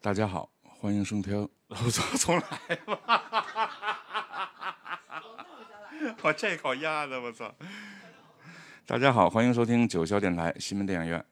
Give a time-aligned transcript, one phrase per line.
[0.00, 1.48] 大家好，欢迎收听。
[1.66, 3.00] 我操，重来吧！
[6.22, 7.52] 我这口压的，我操！
[8.86, 11.24] 大家好，欢迎收听九霄电台西门电影院。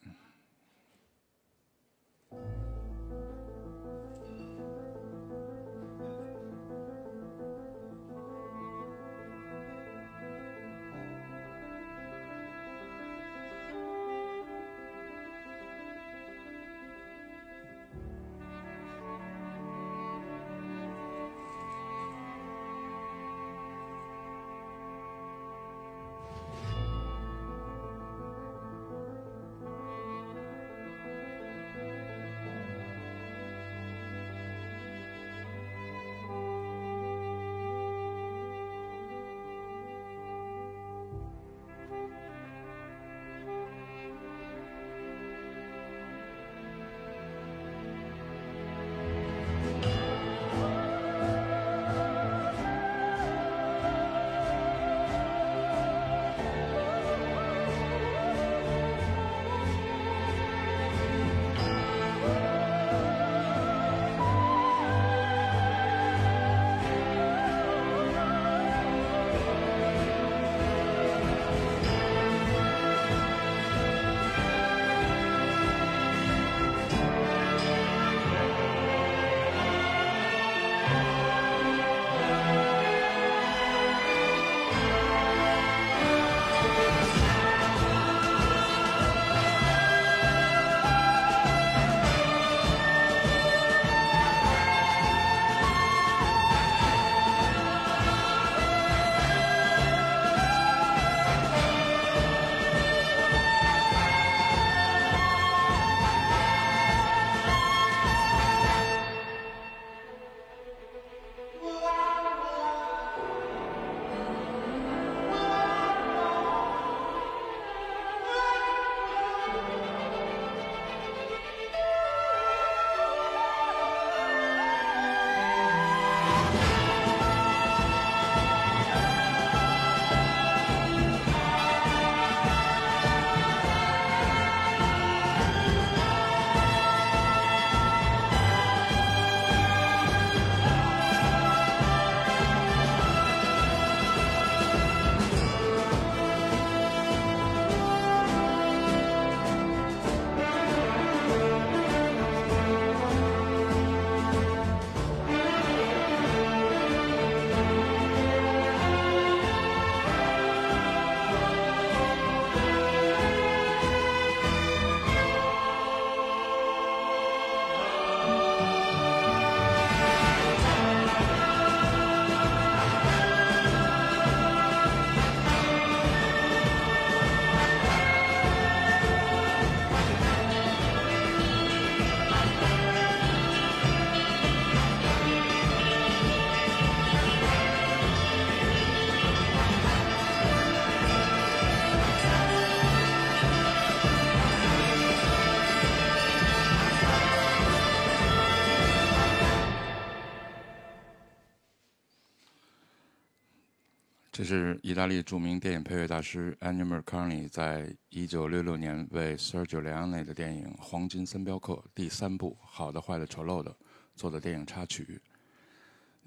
[204.36, 213.70] 这是意大利著名电影配乐大师 Ennio Morricone 在1966年为 Sergio Leone 的电影《黄金三镖客》第三部《好的、坏的、丑陋的》
[214.14, 215.22] 做的电影插曲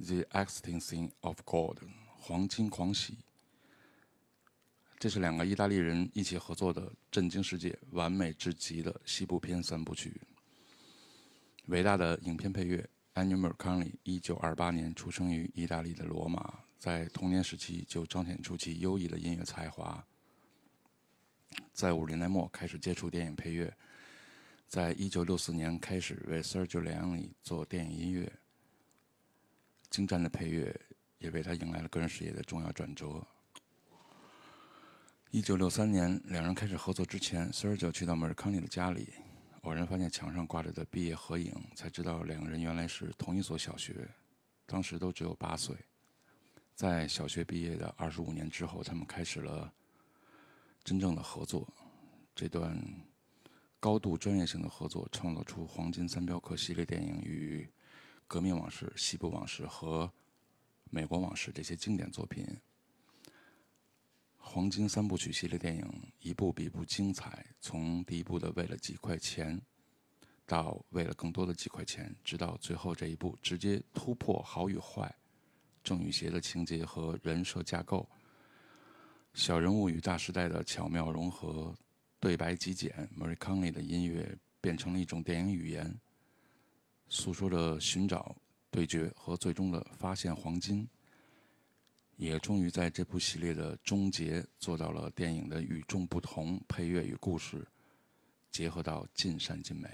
[0.04, 1.76] 《The Ecstasy of Gold》
[2.18, 3.16] 黄金狂喜。
[4.98, 10.20] 这是两个意大利人一起合作的震惊世界、完美至极的西部片三部曲。
[11.68, 16.69] 伟大的影片配乐 Ennio Morricone 1928年出生于意大利的罗马。
[16.80, 20.02] 在童年时期就彰显出其优异的音乐才华，
[21.74, 23.72] 在五十年代末开始接触电影配乐，
[24.66, 28.32] 在一九六四年开始为 Sergio Leone 做电影音乐，
[29.90, 30.74] 精湛的配乐
[31.18, 33.28] 也为他迎来了个人事业的重要转折。
[35.32, 39.10] 一九六三年，两人开始合作之前，Sergio 去到 Morricone 的家里，
[39.64, 44.10] 偶然发现墙上挂着的毕业合影，才知道两人原来是同一所小学，
[44.66, 45.76] 当时都只有八岁。
[46.80, 49.70] 在小学毕业的二十五年之后，他们开始了
[50.82, 51.68] 真正的合作。
[52.34, 52.82] 这段
[53.82, 57.66] 高度专业性的合作，创造出《黄金三镖客》系列电影与
[58.30, 60.06] 《革命往事》《西部往事》和
[60.90, 62.46] 《美国往事》这些经典作品。
[64.38, 69.62] 《黄金三部曲》系列电影一部比一部精彩，从第一部的为了几块钱，
[70.46, 75.14] 到为了更多的几块钱，直到最后这一步，直接突破好与坏、
[75.90, 78.08] 正与邪的情节和人设架构，
[79.34, 81.76] 小人物与大时代的巧妙融合，
[82.20, 86.00] 对白极简，Mary Conley 的音乐变成了一种电影语言，
[87.08, 88.36] 诉说着寻找、
[88.70, 90.88] 对决和最终的发现黄金，
[92.18, 97.68] 也终于在这部系列的终结做到了电影的与众不同，配乐与故事
[98.52, 99.90] 结合到尽善尽美。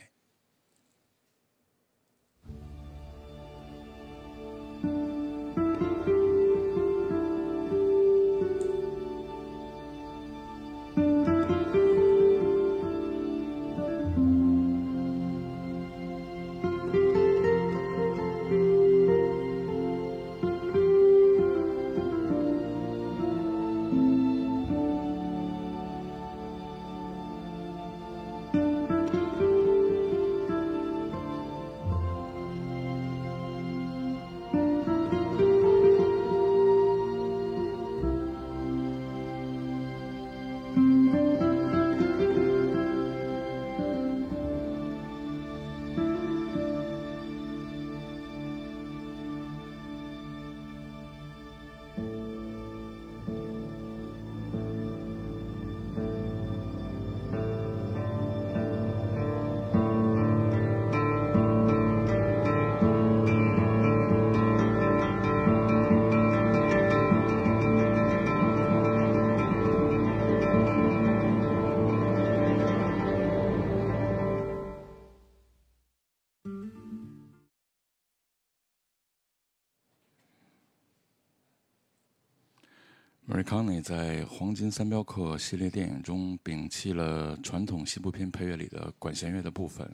[83.86, 89.88] 在《黄金三镖客》系列电影中摒弃了传统西部片配乐里的管弦乐的部分，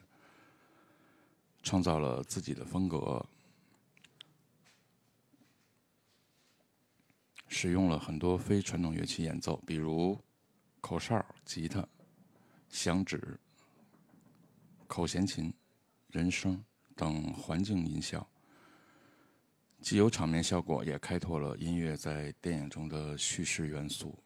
[1.62, 3.26] 创造了自己的风格，
[7.50, 10.18] 使用了很多非传统乐器演奏，比如
[10.80, 11.86] 口哨、吉他、
[12.70, 13.38] 响指、
[14.88, 15.54] 口弦琴、
[16.12, 16.64] 人声
[16.96, 18.26] 等环境音效。
[19.82, 24.18] 既有场面效果，也开拓了音乐在电影中的叙事元素。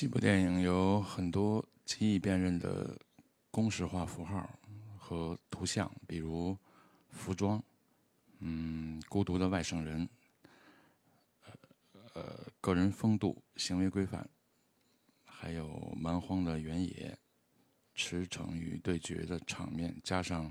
[0.00, 2.98] 西部电影有很多极易辨认的
[3.50, 4.58] 公式化符号
[4.96, 6.56] 和图像，比如
[7.10, 7.62] 服装，
[8.38, 10.08] 嗯，孤独的外省人，
[12.14, 14.26] 呃，个人风度、行为规范，
[15.26, 17.18] 还有蛮荒的原野、
[17.94, 20.50] 驰骋与对决的场面，加上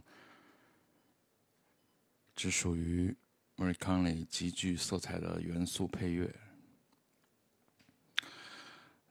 [2.36, 3.18] 只属于
[3.56, 6.32] m e r c o n l y 极具色彩的元素配乐。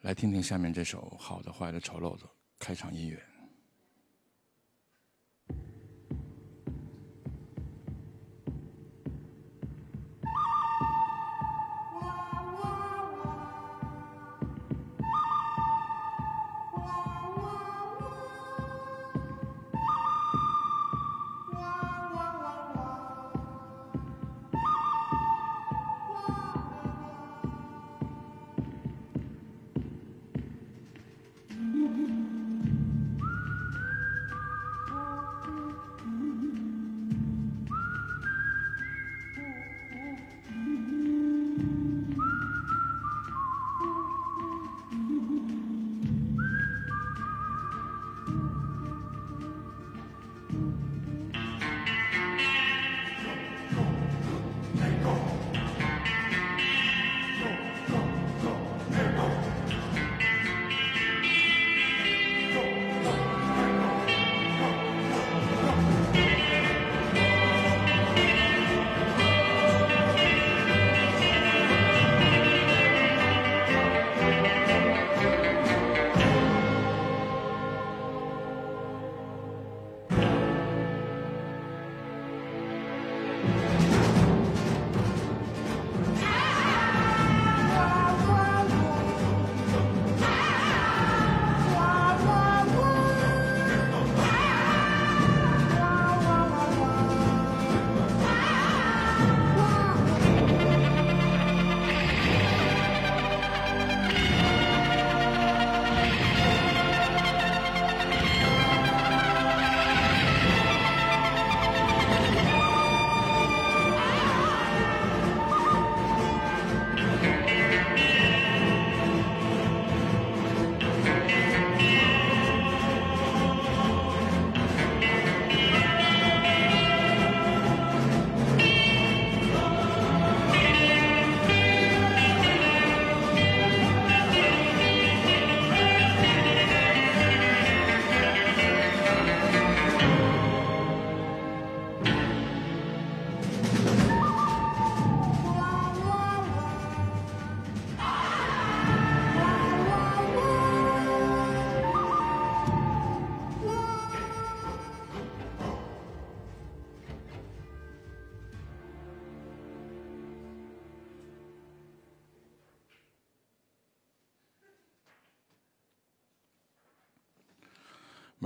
[0.02, 2.24] 来听听下面这首《好的、坏的、丑陋的》
[2.58, 3.37] 开场音乐。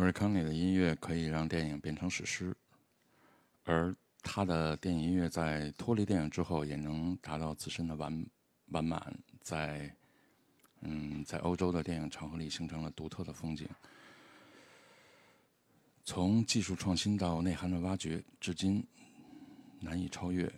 [0.03, 2.53] M a r i c o n y 的音乐可以让电影变成史诗，
[3.63, 8.27] 而他的电影音乐在脱离电影之后，也能达到自身的完
[8.71, 9.95] 完满，在
[10.81, 13.69] 嗯，在欧洲的电影场合里形成了独特的风景。
[16.05, 18.85] 从技术创新到内涵的挖掘，至今
[19.79, 20.53] 难以超越。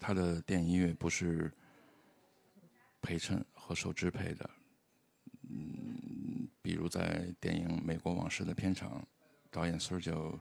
[0.00, 1.52] 他的电影音乐不是
[3.02, 4.48] 陪衬和受支配的。
[5.50, 5.91] 嗯
[6.62, 9.04] 比如在电影《美国往事》的片场，
[9.50, 10.38] 导演 Sergio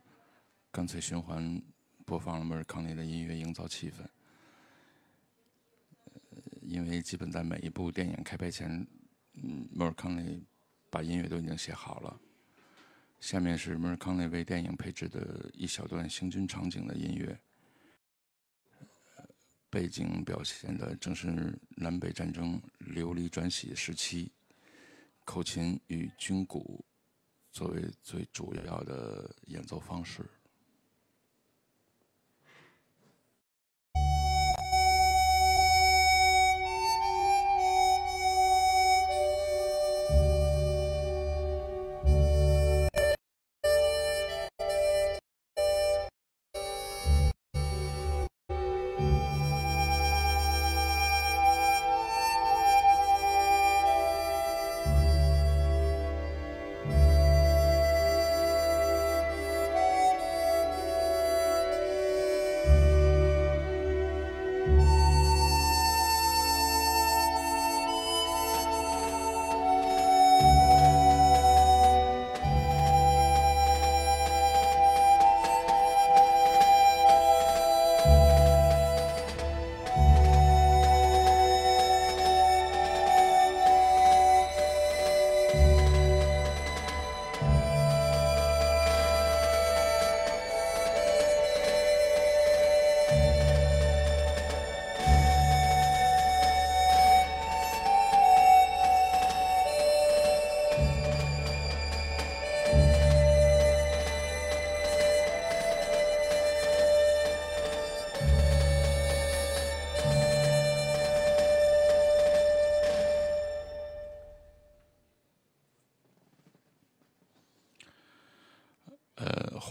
[0.72, 1.60] 干脆循环
[2.06, 4.06] 播放了 m e r c o n y 的音乐，营造气氛。
[6.62, 8.70] 因为基本在每一部电影开拍前，
[9.34, 10.44] 嗯 m e r c o n y
[10.92, 12.22] 把音乐都已经写好了。
[13.20, 17.40] 下面是 m e r c o n y 为电影配置的一小段行军场景的音乐，
[19.72, 24.32] 背景表现的正是南北战争流离转徙时期。
[25.24, 26.84] 口琴与军鼓
[27.52, 30.30] 作为最主要的演奏方式。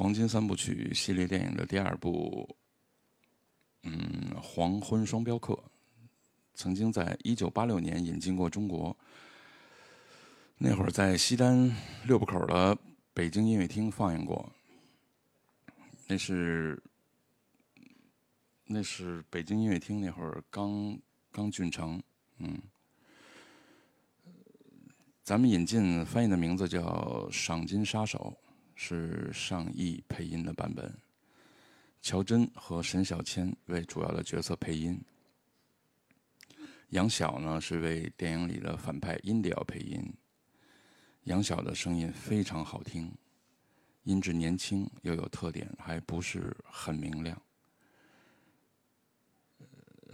[0.00, 2.48] 黄金三部曲系列电影的第二部，
[3.82, 5.52] 嗯，《黄昏双镖客》，
[6.54, 8.96] 曾经在一九八六年引进过中国。
[10.56, 11.70] 那会儿在西单
[12.06, 12.74] 六部口的
[13.12, 14.50] 北京音乐厅放映过。
[16.08, 16.82] 那是
[18.64, 20.98] 那是北京音乐厅那会儿刚
[21.30, 22.02] 刚竣成，
[22.38, 22.58] 嗯。
[25.22, 26.80] 咱们引进翻译的名字叫
[27.30, 28.34] 《赏金杀手》，
[28.82, 30.90] 是上亿配音的版本。
[32.00, 34.98] 乔真和沈小千为主要的角色配音。
[36.88, 40.02] 杨晓呢是为电影里的反派印迪奥配音。
[41.24, 43.12] 杨晓的声音非常好听，
[44.04, 47.38] 音质年轻又有特点，还不是很明亮。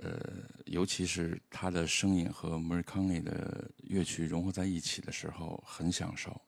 [0.02, 0.44] 呃。
[0.66, 6.38] 尤其是他的声音和 m u r k a n y 的乐曲融合在一起的时候，很享受。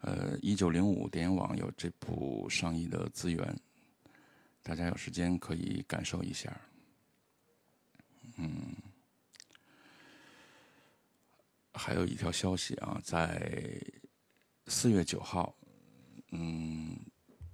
[0.00, 3.60] 呃，一九零五电影网有这部上亿的资源，
[4.62, 6.60] 大家有时间可以感受一下。
[8.36, 8.74] 嗯，
[11.72, 13.80] 还有一条消息啊，在
[14.66, 15.54] 四月九号，
[16.30, 16.98] 嗯，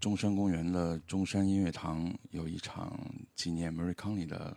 [0.01, 2.99] 中山公园的中山音乐堂有一场
[3.35, 4.57] 纪念 Mary Carey 的。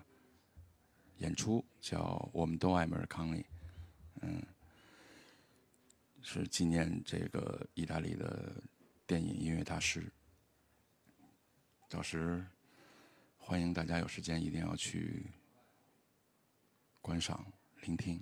[1.19, 1.99] 演出叫
[2.31, 3.39] 《我们都爱梅尔康利》，
[4.21, 4.41] 嗯，
[6.21, 8.63] 是纪念这个意大利的
[9.07, 10.11] 电影音乐大师。
[11.87, 12.45] 到时
[13.37, 15.25] 欢迎大家有时间一定要去
[17.01, 17.45] 观赏、
[17.81, 18.21] 聆听。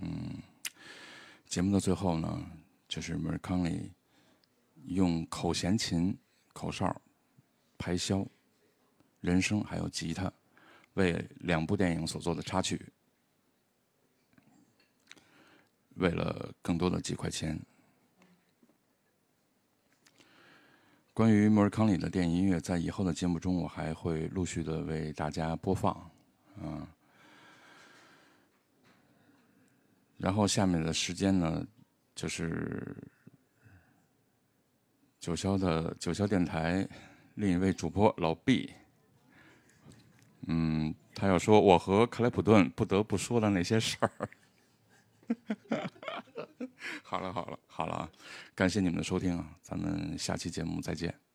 [0.00, 0.42] 嗯，
[1.46, 2.50] 节目的最后呢，
[2.88, 3.92] 就是梅尔康利
[4.84, 6.16] 用口弦琴、
[6.52, 7.00] 口哨、
[7.76, 8.26] 排箫。
[9.20, 10.32] 人声还有吉他，
[10.94, 12.80] 为两部电影所做的插曲，
[15.98, 17.60] 为了更多的几块钱。
[21.12, 26.10] 关于莫尔康里的电影音乐，在以后的节目中，我还会陆续的为大家播放，
[26.62, 26.86] 嗯。
[30.16, 31.66] 然后下面的时间呢，
[32.14, 32.96] 就是
[35.18, 36.88] 九霄的九霄电台
[37.34, 38.72] 另一位主播老毕。
[40.46, 44.28] 嗯，他要说我和克莱普顿不得不说的那些事儿。
[47.02, 48.10] 好了好了好了，
[48.54, 51.27] 感谢你们的收听啊，咱们下期节目再见。